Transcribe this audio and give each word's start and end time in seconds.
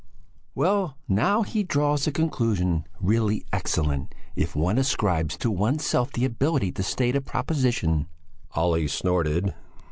"Well, 0.55 0.97
now 1.07 1.43
he 1.43 1.61
draws 1.63 2.05
the 2.05 2.11
conclusion 2.11 2.85
(really 2.99 3.45
excellent): 3.53 4.15
'If 4.35 4.55
one 4.55 4.79
ascribes 4.79 5.37
to 5.37 5.51
oneself 5.51 6.11
the 6.11 6.25
ability 6.25 6.71
to 6.71 6.81
state 6.81 7.15
a 7.15 7.21
proposition'" 7.21 8.07
Olle 8.55 8.87
snorted. 8.87 9.53